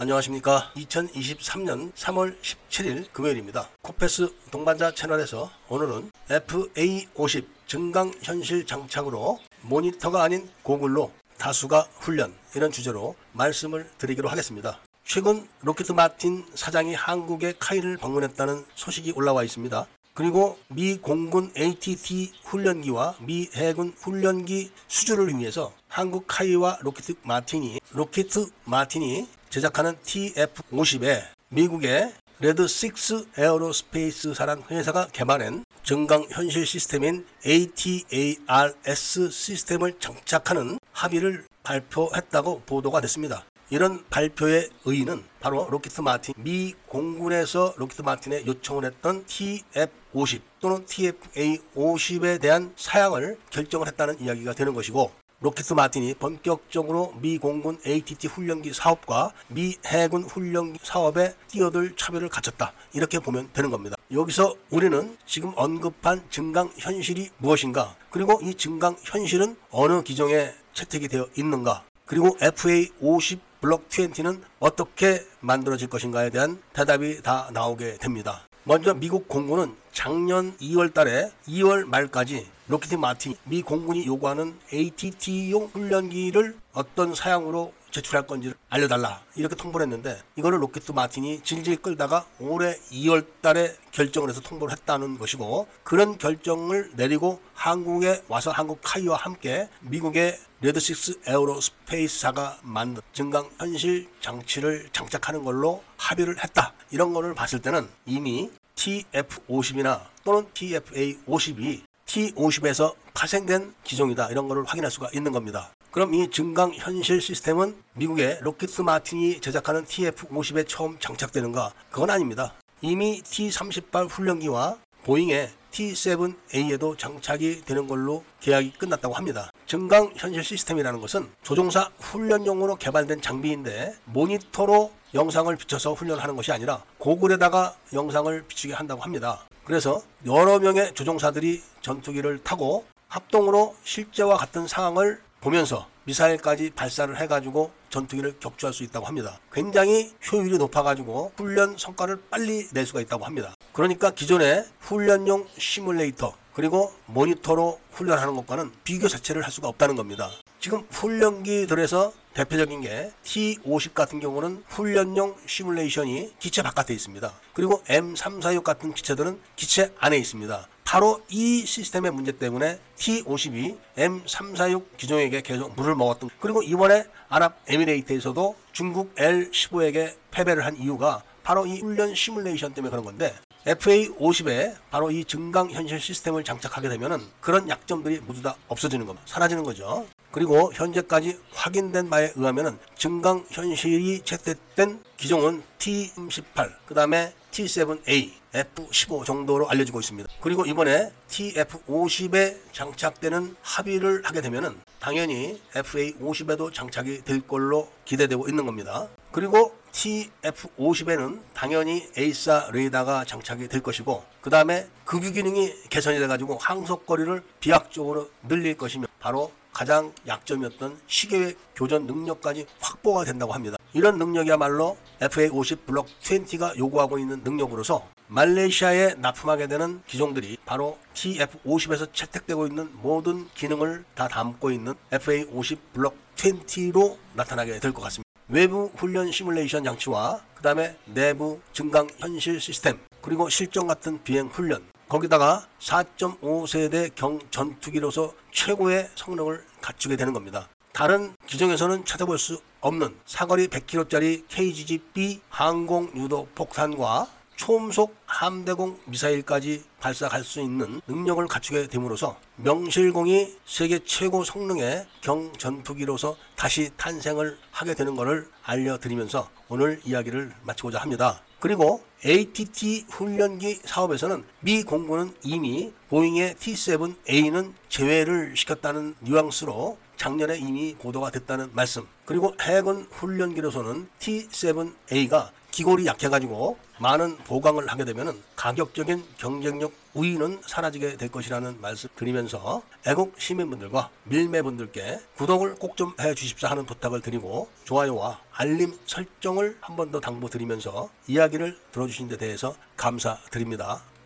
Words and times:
안녕하십니까. 0.00 0.72
2023년 0.76 1.92
3월 1.92 2.34
17일 2.40 3.12
금요일입니다. 3.12 3.68
코페스 3.82 4.34
동반자 4.50 4.94
채널에서 4.94 5.50
오늘은 5.68 6.10
FA50 6.30 7.44
증강현실 7.66 8.64
장착으로 8.64 9.38
모니터가 9.60 10.22
아닌 10.22 10.48
고글로 10.62 11.12
다수가 11.36 11.88
훈련 11.98 12.32
이런 12.56 12.72
주제로 12.72 13.14
말씀을 13.34 13.90
드리기로 13.98 14.30
하겠습니다. 14.30 14.80
최근 15.04 15.46
록히드 15.60 15.92
마틴 15.92 16.46
사장이 16.54 16.94
한국의 16.94 17.56
카이를 17.58 17.98
방문했다는 17.98 18.64
소식이 18.74 19.12
올라와 19.16 19.44
있습니다. 19.44 19.86
그리고 20.14 20.58
미 20.68 20.96
공군 20.98 21.52
ATT 21.56 22.32
훈련기와 22.44 23.16
미 23.20 23.48
해군 23.54 23.94
훈련기 23.96 24.70
수주를 24.88 25.36
위해서 25.38 25.72
한국 25.88 26.24
카이와 26.26 26.78
록히드 26.82 27.16
마틴이 27.22 27.80
록히드 27.92 28.28
마틴이 28.64 29.28
제작하는 29.50 29.96
TF-50에 30.04 31.22
미국의 31.48 32.12
레드 32.38 32.62
6 32.62 33.38
에어로스페이스 33.38 34.34
사라는 34.34 34.62
회사가 34.70 35.08
개발한 35.08 35.64
증강 35.82 36.26
현실 36.30 36.64
시스템인 36.64 37.26
ATARS 37.44 39.30
시스템을 39.30 39.98
장착하는 39.98 40.78
합의를 40.92 41.44
발표했다고 41.62 42.62
보도가 42.64 43.00
됐습니다. 43.02 43.44
이런 43.70 44.04
발표의 44.10 44.68
의의는 44.84 45.22
바로 45.38 45.68
록히드 45.70 46.00
마틴 46.00 46.34
미 46.36 46.74
공군에서 46.86 47.74
록히드 47.76 48.02
마틴에 48.02 48.44
요청을 48.44 48.84
했던 48.84 49.24
TF-50 49.24 50.40
또는 50.60 50.84
TFA-50에 50.86 52.40
대한 52.40 52.72
사양을 52.76 53.38
결정을 53.50 53.86
했다는 53.86 54.20
이야기가 54.20 54.54
되는 54.54 54.74
것이고 54.74 55.12
록히드 55.42 55.72
마틴이 55.72 56.14
본격적으로 56.14 57.14
미 57.20 57.38
공군 57.38 57.78
ATT 57.86 58.26
훈련기 58.26 58.74
사업과 58.74 59.32
미 59.48 59.76
해군 59.86 60.24
훈련기 60.24 60.80
사업에 60.82 61.34
뛰어들 61.48 61.94
채비를 61.96 62.28
갖췄다. 62.28 62.72
이렇게 62.92 63.20
보면 63.20 63.50
되는 63.54 63.70
겁니다. 63.70 63.96
여기서 64.12 64.54
우리는 64.68 65.16
지금 65.24 65.52
언급한 65.56 66.24
증강 66.28 66.72
현실이 66.76 67.30
무엇인가? 67.38 67.96
그리고 68.10 68.38
이 68.42 68.52
증강 68.52 68.96
현실은 69.02 69.56
어느 69.70 70.02
기종에 70.02 70.52
채택이 70.74 71.08
되어 71.08 71.26
있는가? 71.36 71.84
그리고 72.04 72.36
FA50 72.36 73.38
블록 73.60 73.88
20는 73.88 74.40
어떻게 74.58 75.24
만들어질 75.40 75.88
것인가에 75.88 76.30
대한 76.30 76.60
대답이 76.72 77.22
다 77.22 77.50
나오게 77.52 77.98
됩니다. 77.98 78.42
먼저 78.64 78.94
미국 78.94 79.28
공군은 79.28 79.74
작년 79.92 80.56
2월 80.58 80.92
달에 80.92 81.30
2월 81.48 81.84
말까지 81.84 82.46
록히드 82.68 82.94
마틴 82.96 83.34
미 83.44 83.62
공군이 83.62 84.06
요구하는 84.06 84.56
ATT용 84.72 85.70
훈련기를 85.72 86.56
어떤 86.72 87.14
사양으로 87.14 87.72
제출할 87.90 88.26
건지를 88.26 88.56
알려달라. 88.68 89.22
이렇게 89.36 89.54
통보를 89.54 89.86
했는데 89.86 90.20
이거를 90.36 90.62
록히드 90.62 90.82
마틴이 90.92 91.42
질질 91.42 91.82
끌다가 91.82 92.26
올해 92.38 92.76
2월 92.90 93.26
달에 93.40 93.76
결정을 93.92 94.28
해서 94.28 94.40
통보를 94.40 94.72
했다는 94.72 95.18
것이고 95.18 95.68
그런 95.82 96.18
결정을 96.18 96.92
내리고 96.94 97.40
한국에 97.54 98.22
와서 98.28 98.50
한국 98.50 98.80
카이와 98.82 99.16
함께 99.16 99.68
미국의 99.80 100.38
레드식스 100.62 101.20
에어로스페이스사가 101.26 102.60
만든 102.62 103.02
증강 103.12 103.48
현실 103.58 104.08
장치를 104.20 104.90
장착하는 104.92 105.44
걸로 105.44 105.82
합의를 105.96 106.42
했다. 106.42 106.74
이런 106.90 107.12
거를 107.12 107.34
봤을 107.34 107.60
때는 107.60 107.88
이미 108.06 108.50
TF50이나 108.76 110.00
또는 110.24 110.46
TFA50이 110.54 111.82
T50에서 112.10 112.94
파생된 113.14 113.72
기종이다 113.84 114.28
이런 114.30 114.48
거를 114.48 114.64
확인할 114.64 114.90
수가 114.90 115.10
있는 115.14 115.30
겁니다. 115.30 115.72
그럼 115.92 116.14
이 116.14 116.28
증강 116.30 116.72
현실 116.74 117.20
시스템은 117.20 117.76
미국의 117.94 118.38
록히드 118.42 118.70
마틴이 118.82 119.40
제작하는 119.40 119.84
TF-50에 119.84 120.66
처음 120.68 120.98
장착되는가? 120.98 121.72
그건 121.90 122.10
아닙니다. 122.10 122.54
이미 122.80 123.22
T-38 123.22 124.08
훈련기와 124.08 124.78
보잉의 125.04 125.50
T-7A에도 125.70 126.98
장착이 126.98 127.64
되는 127.64 127.86
걸로 127.86 128.24
계약이 128.40 128.72
끝났다고 128.72 129.14
합니다. 129.14 129.50
증강 129.66 130.12
현실 130.16 130.42
시스템이라는 130.42 131.00
것은 131.00 131.28
조종사 131.42 131.90
훈련용으로 132.00 132.76
개발된 132.76 133.22
장비인데 133.22 133.94
모니터로 134.06 134.90
영상을 135.14 135.54
비춰서 135.56 135.92
훈련하는 135.92 136.34
것이 136.34 136.50
아니라 136.50 136.82
고글에다가 136.98 137.76
영상을 137.92 138.44
비추게 138.48 138.74
한다고 138.74 139.00
합니다. 139.02 139.46
그래서 139.70 140.02
여러 140.26 140.58
명의 140.58 140.92
조종사들이 140.94 141.62
전투기를 141.80 142.42
타고 142.42 142.84
합동으로 143.06 143.76
실제와 143.84 144.36
같은 144.36 144.66
상황을 144.66 145.20
보면서 145.40 145.86
미사일까지 146.02 146.70
발사를 146.70 147.16
해가지고 147.16 147.70
전투기를 147.88 148.40
격추할 148.40 148.74
수 148.74 148.82
있다고 148.82 149.06
합니다. 149.06 149.38
굉장히 149.52 150.12
효율이 150.32 150.58
높아가지고 150.58 151.30
훈련 151.36 151.76
성과를 151.78 152.20
빨리 152.30 152.66
낼 152.72 152.84
수가 152.84 153.00
있다고 153.00 153.24
합니다. 153.24 153.54
그러니까 153.72 154.10
기존의 154.10 154.64
훈련용 154.80 155.46
시뮬레이터 155.56 156.34
그리고 156.52 156.92
모니터로 157.06 157.78
훈련하는 157.92 158.34
것과는 158.34 158.72
비교 158.82 159.06
자체를 159.06 159.44
할 159.44 159.52
수가 159.52 159.68
없다는 159.68 159.94
겁니다. 159.94 160.32
지금 160.60 160.86
훈련기들에서 160.90 162.12
대표적인 162.34 162.82
게 162.82 163.10
T50 163.24 163.94
같은 163.94 164.20
경우는 164.20 164.62
훈련용 164.68 165.34
시뮬레이션이 165.46 166.34
기체 166.38 166.62
바깥에 166.62 166.92
있습니다. 166.92 167.32
그리고 167.54 167.82
M346 167.84 168.62
같은 168.62 168.92
기체들은 168.92 169.40
기체 169.56 169.92
안에 169.98 170.18
있습니다. 170.18 170.68
바로 170.84 171.22
이 171.30 171.64
시스템의 171.64 172.10
문제 172.10 172.32
때문에 172.32 172.78
T52 172.98 173.78
M346 173.96 174.96
기종에게 174.98 175.40
계속 175.40 175.74
물을 175.76 175.94
먹었던 175.94 176.28
그리고 176.40 176.62
이번에 176.62 177.04
아랍에미레이트에서도 177.30 178.56
중국 178.72 179.14
L15에게 179.14 180.14
패배를 180.30 180.66
한 180.66 180.76
이유가 180.76 181.22
바로 181.42 181.64
이 181.64 181.80
훈련 181.80 182.14
시뮬레이션 182.14 182.74
때문에 182.74 182.90
그런 182.90 183.04
건데 183.04 183.34
FA50에 183.66 184.74
바로 184.90 185.10
이 185.10 185.24
증강 185.24 185.70
현실 185.70 186.00
시스템을 186.00 186.44
장착하게 186.44 186.88
되면은 186.90 187.20
그런 187.40 187.68
약점들이 187.68 188.20
모두 188.20 188.42
다 188.42 188.56
없어지는 188.68 189.06
겁니다. 189.06 189.26
사라지는 189.26 189.62
거죠. 189.62 190.06
그리고 190.32 190.72
현재까지 190.72 191.38
확인된 191.52 192.08
바에 192.08 192.32
의하면은 192.36 192.78
증강 192.96 193.44
현실이 193.50 194.22
채택된 194.24 195.02
기종은 195.16 195.62
T18, 195.78 196.72
그 196.86 196.94
다음에 196.94 197.34
T7A, 197.50 198.30
F15 198.52 199.24
정도로 199.24 199.68
알려지고 199.68 200.00
있습니다. 200.00 200.28
그리고 200.40 200.64
이번에 200.66 201.12
TF50에 201.28 202.58
장착되는 202.72 203.56
합의를 203.62 204.22
하게 204.24 204.40
되면은 204.40 204.80
당연히 205.00 205.60
FA50에도 205.74 206.72
장착이 206.72 207.24
될 207.24 207.40
걸로 207.40 207.88
기대되고 208.04 208.48
있는 208.48 208.66
겁니다. 208.66 209.08
그리고 209.32 209.76
TF50에는 209.92 211.40
당연히 211.54 212.08
AESA 212.16 212.70
레이더가 212.72 213.24
장착이 213.24 213.68
될 213.68 213.82
것이고 213.82 214.24
그 214.40 214.50
다음에 214.50 214.88
급유 215.04 215.32
기능이 215.32 215.72
개선이 215.88 216.18
돼가지고 216.18 216.58
항속거리를 216.58 217.42
비약적으로 217.60 218.30
늘릴 218.48 218.76
것이며 218.76 219.06
바로 219.18 219.52
가장 219.72 220.12
약점이었던 220.26 220.98
시계외 221.06 221.56
교전 221.74 222.06
능력까지 222.06 222.66
확보가 222.80 223.24
된다고 223.24 223.52
합니다. 223.52 223.76
이런 223.92 224.18
능력이야말로 224.18 224.96
FA50 225.20 225.86
블록 225.86 226.06
20가 226.20 226.76
요구하고 226.78 227.18
있는 227.18 227.42
능력으로서 227.42 228.06
말레이시아에 228.28 229.14
납품하게 229.18 229.66
되는 229.66 230.02
기종들이 230.06 230.56
바로 230.64 230.98
TF50에서 231.14 232.12
채택되고 232.12 232.66
있는 232.68 232.90
모든 233.02 233.48
기능을 233.54 234.04
다 234.14 234.28
담고 234.28 234.70
있는 234.70 234.94
FA50 235.10 235.78
블록 235.92 236.16
20로 236.36 237.16
나타나게 237.34 237.80
될 237.80 237.92
것 237.92 238.02
같습니다. 238.02 238.28
외부 238.48 238.90
훈련 238.96 239.30
시뮬레이션 239.30 239.84
장치와 239.84 240.40
그 240.54 240.62
다음에 240.62 240.96
내부 241.06 241.60
증강 241.72 242.08
현실 242.18 242.60
시스템 242.60 242.98
그리고 243.22 243.48
실전 243.48 243.86
같은 243.86 244.22
비행 244.22 244.46
훈련 244.48 244.82
거기다가 245.10 245.66
4.5세대 245.80 247.12
경 247.16 247.40
전투기로서 247.50 248.32
최고의 248.52 249.10
성능을 249.16 249.64
갖추게 249.80 250.14
되는 250.16 250.32
겁니다. 250.32 250.68
다른 250.92 251.34
기종에서는 251.46 252.04
찾아볼 252.04 252.38
수 252.38 252.60
없는 252.80 253.16
사거리 253.26 253.66
100km짜리 253.66 254.44
KGB 254.48 255.40
항공 255.48 256.12
유도 256.14 256.46
폭탄과 256.54 257.26
초음속 257.56 258.14
함대공 258.24 259.00
미사일까지 259.06 259.82
발사할 259.98 260.44
수 260.44 260.60
있는 260.60 261.00
능력을 261.08 261.44
갖추게 261.48 261.88
됨으로써 261.88 262.38
명실공히 262.56 263.58
세계 263.66 263.98
최고 264.04 264.44
성능의 264.44 265.06
경전투기로서 265.22 266.36
다시 266.54 266.88
탄생을 266.96 267.58
하게 267.72 267.94
되는 267.94 268.14
것을 268.14 268.48
알려드리면서 268.62 269.50
오늘 269.68 270.00
이야기를 270.04 270.54
마치고자 270.62 271.00
합니다. 271.00 271.42
그리고 271.60 272.02
ATT 272.24 273.06
훈련기 273.08 273.80
사업에서는 273.84 274.44
미 274.60 274.82
공군은 274.82 275.34
이미 275.42 275.92
보잉의 276.08 276.54
T7A는 276.54 277.72
제외를 277.88 278.56
시켰다는 278.56 279.14
뉘앙스로 279.20 279.98
작년에 280.16 280.58
이미 280.58 280.94
보도가 280.96 281.30
됐다는 281.30 281.70
말씀. 281.72 282.06
그리고 282.24 282.54
해군 282.60 283.06
훈련기로서는 283.10 284.08
T7A가 284.18 285.50
기골이 285.70 286.06
약해가지고 286.06 286.78
많은 286.98 287.36
보강을 287.38 287.86
하게 287.88 288.04
되면 288.04 288.40
가격적인 288.56 289.24
경쟁력 289.38 289.92
우위는 290.14 290.60
사라지게 290.66 291.16
될 291.16 291.28
것이라는 291.30 291.80
말씀 291.80 292.08
드리면서 292.16 292.82
애국 293.06 293.34
시민분들과 293.38 294.10
밀매분들께 294.24 295.20
구독을 295.36 295.76
꼭 295.76 295.96
좀 295.96 296.14
해주십사 296.20 296.68
하는 296.70 296.86
부탁을 296.86 297.20
드리고 297.20 297.68
좋아요와 297.84 298.40
알림 298.52 298.98
설정을 299.06 299.76
한 299.80 299.96
번 299.96 300.10
더 300.10 300.18
당부드리면서 300.20 301.10
이야기를 301.28 301.78
들어주신 301.92 302.28
데 302.28 302.36
대해서 302.36 302.74
감사드립니다. 302.96 304.02